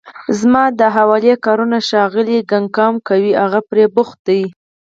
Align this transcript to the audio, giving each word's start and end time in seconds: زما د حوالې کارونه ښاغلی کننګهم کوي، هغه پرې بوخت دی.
زما 0.39 0.63
د 0.79 0.81
حوالې 0.95 1.33
کارونه 1.45 1.77
ښاغلی 1.87 2.39
کننګهم 2.49 2.95
کوي، 3.07 3.31
هغه 3.41 3.59
پرې 3.69 3.85
بوخت 3.95 4.17
دی. 4.27 4.41